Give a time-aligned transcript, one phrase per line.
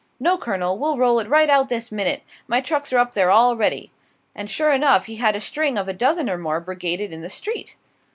[0.19, 2.23] "No, colonel, we'll roll it right out this minnit!
[2.47, 3.91] My trucks are up there, all ready."
[4.33, 7.29] And, sure enough, he had a string of a dozen or more brigaded in the
[7.29, 7.75] street.